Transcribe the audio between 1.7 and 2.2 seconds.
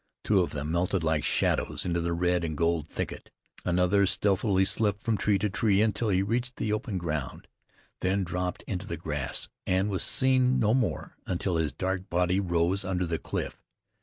into the